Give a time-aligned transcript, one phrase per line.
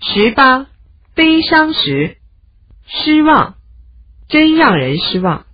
[0.00, 0.66] 十八，
[1.14, 2.18] 悲伤时，
[2.86, 3.54] 失望，
[4.28, 5.46] 真让人失望。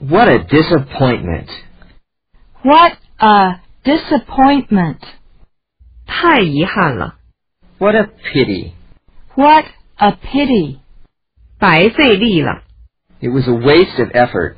[0.00, 1.48] What a disappointment.
[2.62, 4.98] What a disappointment.
[6.06, 7.16] 太遗憾了，
[7.78, 8.72] What a pity.
[9.34, 9.66] What
[9.96, 10.78] a pity.
[11.58, 12.62] 白费力了，
[13.20, 14.56] It was a waste of effort.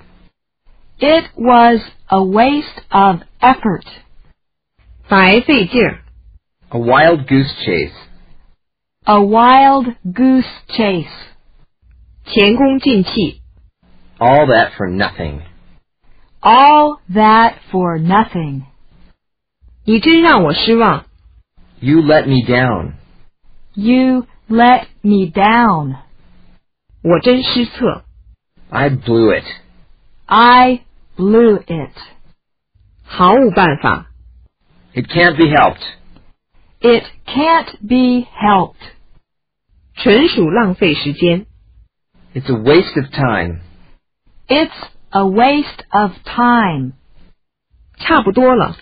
[0.98, 3.84] It was a waste of effort.
[5.08, 6.02] 白费劲儿，
[6.68, 7.92] A wild goose chase.
[9.06, 11.08] A wild goose chase.
[12.24, 13.40] 前功尽弃，
[14.18, 15.40] All that for nothing.
[16.40, 18.62] All that for nothing.
[19.84, 21.04] 你真让我失望。
[21.80, 22.92] You let me down.
[23.74, 25.96] You let me down.
[27.02, 28.04] 我真失策，
[28.70, 29.44] I blew it.
[30.26, 30.82] I
[31.16, 31.90] blew it.
[33.04, 34.06] 毫无办法，
[34.94, 35.82] It can't be helped.
[36.80, 38.76] It can't be helped.
[39.96, 41.46] 纯属浪费时间。
[42.34, 43.60] It's a waste of time.
[44.48, 44.72] It's
[45.10, 46.92] a waste of time.
[47.98, 48.76] 差不多了，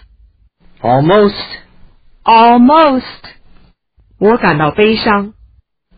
[0.80, 1.34] Almost.
[2.24, 3.24] Almost.
[4.18, 5.34] 我感到悲伤，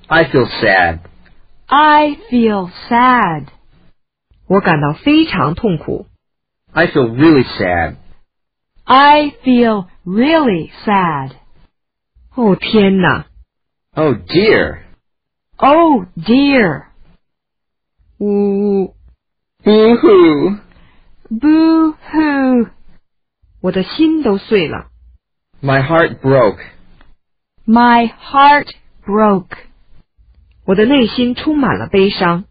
[0.09, 1.01] I feel sad.
[1.67, 3.47] I feel sad.
[4.47, 6.07] 我感到非常痛苦。
[6.73, 7.97] I feel really sad.
[8.85, 11.33] I feel really sad.
[12.35, 13.27] 哦天哪！
[13.95, 14.81] Oh dear.
[15.57, 16.87] Oh dear.
[18.19, 18.95] 呜呜，
[19.65, 20.59] Boo-hoo.
[21.31, 22.71] Boo hoo.
[23.61, 24.89] 我的心都碎了。
[25.63, 26.59] My heart broke.
[27.65, 28.73] My heart
[29.05, 29.57] broke.
[30.65, 32.45] 我的内心充满了悲伤，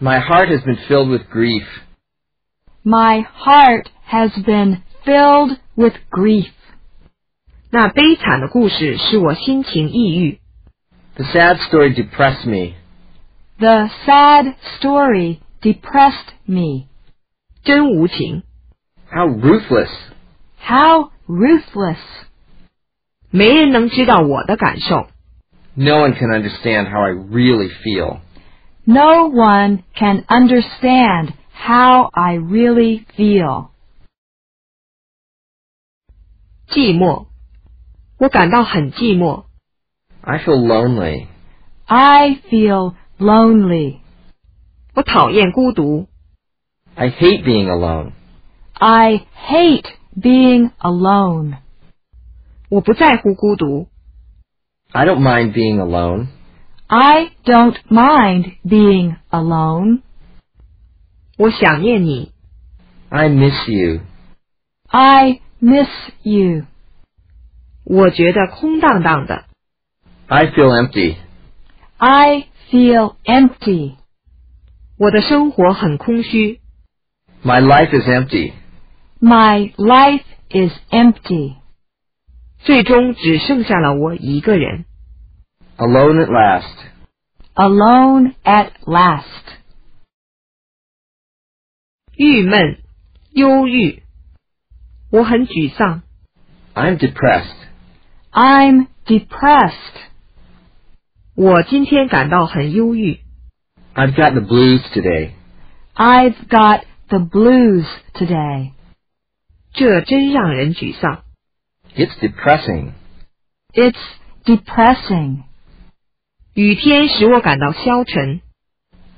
[0.00, 1.64] My heart has been filled with grief.
[2.82, 6.52] My heart has been filled with grief.
[7.70, 10.40] 那悲惨的故事使我心情抑郁。
[11.16, 12.76] The sad story depressed me.
[13.58, 16.88] The sad story depressed me.
[17.62, 18.42] 真无情，
[19.10, 19.90] How ruthless.
[20.58, 21.98] How ruthless.
[23.30, 25.08] 没人能知道我的感受。
[25.74, 28.20] No one can understand how I really feel.
[28.84, 33.68] No one can understand how I really feel.
[36.68, 37.26] 寂寞，
[38.18, 39.43] 我感到很寂寞。
[40.24, 41.28] I feel lonely.
[41.88, 44.00] I feel lonely.
[44.94, 46.08] 我讨厌孤独，
[46.94, 48.12] I hate being alone.
[48.74, 49.86] I hate
[50.20, 51.58] being alone.
[52.68, 53.88] 我不在乎孤独。
[54.92, 56.28] I don't mind being alone.
[56.86, 60.02] I don't mind being alone.
[61.38, 62.32] 我想念你，
[63.08, 64.00] I miss you.
[64.88, 65.88] I miss
[66.22, 66.66] you.
[67.84, 69.44] 我觉得空荡荡的。
[70.28, 71.18] I feel empty.
[71.98, 73.96] I feel empty.
[74.96, 76.60] 我的生活很空虚，
[77.42, 78.52] My life is empty.
[79.20, 81.56] My life is empty.
[82.60, 84.84] 最终只剩下了我一个人。
[85.78, 86.76] Alone at last.
[87.54, 89.24] Alone at last.
[92.14, 92.78] 郁闷、
[93.32, 94.02] 忧郁，
[95.10, 96.02] 我很沮丧。
[96.74, 97.56] I'm depressed.
[98.30, 99.96] I'm depressed.
[101.34, 103.20] 我今天感到很忧郁。
[103.94, 105.32] I've got the blues today.
[105.94, 108.72] I've got the blues today.
[109.72, 111.22] 这真让人沮丧。
[111.94, 112.92] It's depressing.
[113.72, 113.98] It's
[114.44, 115.42] depressing.
[116.54, 118.40] 雨天使我感到消沉。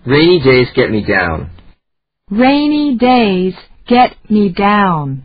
[0.05, 1.49] Rainy days get me down.
[2.31, 3.55] Rainy days
[3.87, 5.22] get me down.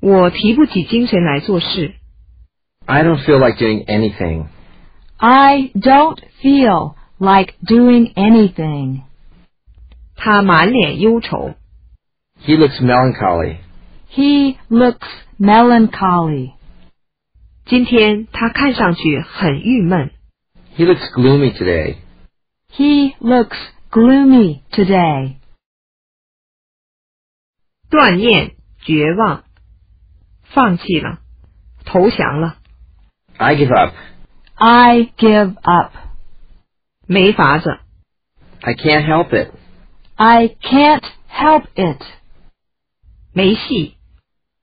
[0.00, 1.94] 我提不起精神来做事。
[2.86, 4.46] I don't feel like doing anything.
[5.18, 9.02] I don't feel like doing anything.
[10.16, 11.54] 他满脸忧愁。
[12.44, 13.58] He looks melancholy.
[14.10, 15.06] He looks
[15.38, 16.54] melancholy.
[17.64, 20.10] 今天他看上去很郁闷。
[20.76, 21.96] He looks gloomy today.
[22.72, 23.56] He looks
[23.90, 25.36] gloomy today.
[27.90, 29.44] 断念、绝望，
[30.42, 31.20] 放弃了，
[31.84, 32.56] 投降了，
[33.36, 33.94] I give up.
[34.56, 35.92] I give up.
[37.06, 37.78] 没法子，
[38.62, 39.50] I can't help it.
[40.16, 42.00] I can't help it.
[43.32, 43.96] 没戏，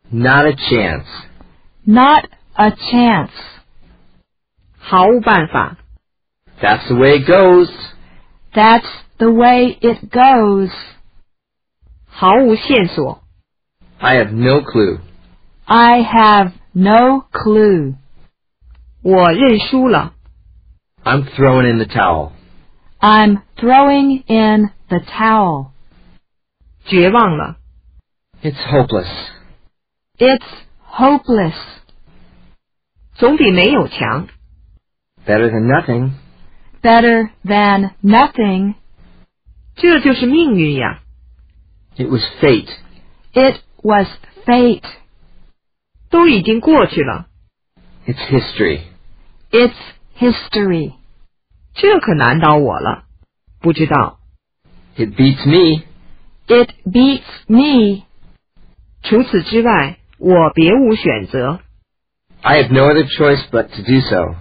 [0.10, 1.06] Not a chance.
[1.84, 3.32] Not a chance.
[4.78, 5.78] 毫无办法，
[6.62, 7.70] That's the way it goes.
[8.54, 8.88] That's
[9.18, 10.72] the way it goes.
[12.08, 13.22] 毫无线索，
[14.00, 15.00] I have no clue.
[15.66, 17.96] I have no clue.
[19.04, 20.14] 我认输了，
[21.04, 22.32] I'm throwing in the towel.
[23.00, 25.72] I'm throwing in the towel.
[26.86, 27.58] 绝望了，
[28.42, 29.08] It's hopeless.
[30.18, 30.46] It's
[30.86, 31.56] hopeless.
[33.14, 34.28] 总比没有强。
[35.26, 36.12] Better than nothing.
[36.82, 38.76] Better than nothing.
[39.76, 41.02] 这就是命运呀！
[41.96, 42.70] It was fate.
[43.34, 44.08] It was
[44.46, 44.84] fate.
[46.10, 47.28] 都已经过去了，
[48.08, 48.82] It's history.
[49.54, 49.76] It's
[50.18, 50.94] history.
[51.74, 53.06] 这可难倒我了。
[53.62, 54.20] 不知道，
[54.96, 55.84] It beats me.
[56.48, 58.04] It beats me.
[59.04, 61.60] 除此之外，我别无选择。
[62.42, 64.36] I have no other choice but to do so.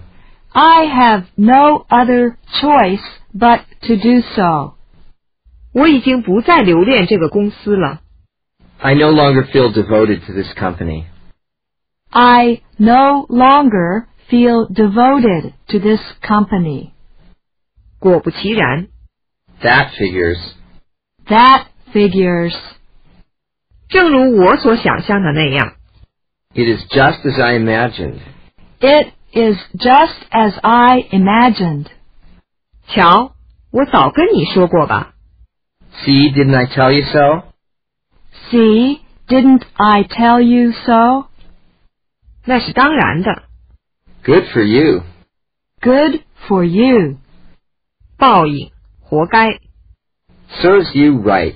[0.51, 3.03] I have no other choice
[3.33, 4.75] but to do so.
[5.73, 8.01] 我已经不再留恋这个公司了。
[8.79, 11.05] I no longer feel devoted to this company.
[12.09, 16.91] I no longer feel devoted to this company.
[17.99, 18.87] 果不其然，
[19.61, 20.37] That figures.
[21.27, 22.55] That figures.
[23.89, 25.73] 正如我所想象的那样，
[26.53, 28.19] It is just as I imagined.
[28.79, 31.87] It is just as I imagined.
[32.87, 33.33] 瞧，
[33.71, 35.13] 我早跟你说过吧。
[36.03, 37.43] See, didn't I tell you so?
[38.49, 41.27] See, didn't I tell you so?
[42.45, 43.43] 那是当然的，
[44.23, 45.03] Good for you.
[45.81, 47.17] Good for you.
[48.17, 48.71] 报应，
[49.01, 49.59] 活该。
[50.61, 51.55] Serves you right.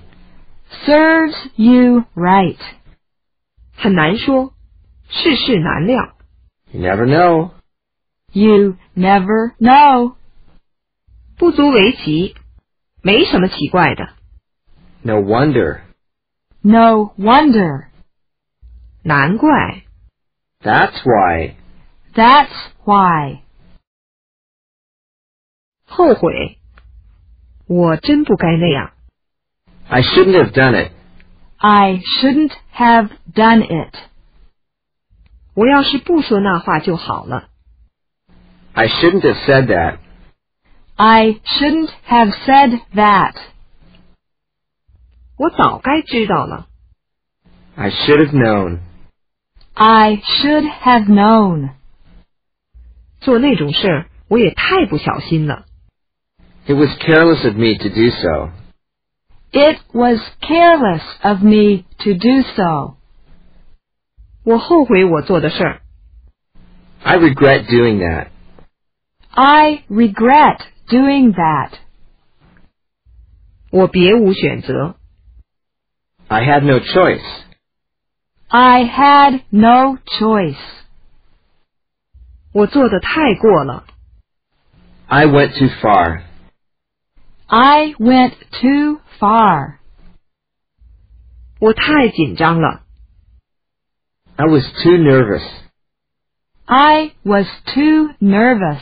[0.85, 2.57] Serves you right.
[3.75, 4.53] 很难说，
[5.09, 6.15] 世事难料。
[6.71, 7.51] You never know.
[8.31, 10.15] You never know.
[11.37, 12.35] 不足为奇，
[13.01, 14.09] 没什么奇怪的。
[15.01, 15.81] No wonder.
[16.61, 17.87] No wonder.
[19.03, 19.83] 难怪，
[20.61, 21.55] That's why.
[22.13, 22.51] That's
[22.85, 23.41] why.
[25.85, 26.59] 后悔，
[27.67, 28.91] 我真不该那样。
[29.87, 30.91] I shouldn't have done it.
[31.57, 33.95] I shouldn't have done it.
[35.53, 37.49] 我要是不说那话就好了。
[38.73, 39.99] I shouldn't have said that.
[40.95, 43.35] I shouldn't have said that.
[45.37, 46.67] 我早该知道了。
[47.75, 48.79] I should have known.
[49.73, 51.71] I should have known.
[53.19, 55.65] 做那种事儿，我也太不小心了。
[56.65, 58.51] It was careless of me to do so.
[59.51, 62.97] It was careless of me to do so.
[64.43, 65.81] 我后悔我做的事儿。
[67.03, 68.27] I regret doing that.
[69.29, 71.71] I regret doing that.
[73.71, 74.95] 我别无选择。
[76.27, 77.21] I had no choice.
[78.47, 80.55] I had no choice.
[82.57, 83.85] 我做的太过了。
[85.07, 86.21] I went too far.
[87.47, 89.77] I went too far.
[91.59, 92.81] 我太紧张了。
[94.35, 95.43] I was too nervous.
[96.65, 98.81] I was too nervous.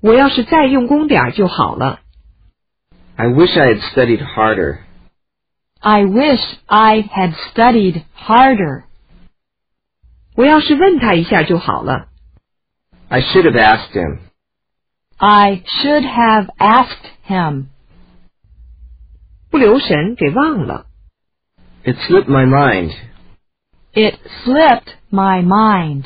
[0.00, 2.00] 我要是再用功点儿就好了。
[3.16, 4.78] I wish I had studied harder.
[5.80, 8.84] I wish I had studied harder.
[10.36, 12.08] 我要是问他一下就好了。
[13.08, 14.18] I should have asked him.
[15.16, 17.66] I should have asked him.
[19.50, 20.86] 不留神给忘了。
[21.84, 22.92] It slipped my mind.
[23.92, 26.04] It slipped my mind.